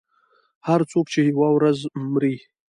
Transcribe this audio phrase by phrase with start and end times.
[0.67, 1.79] •هر څوک چې یوه ورځ
[2.11, 2.35] مري.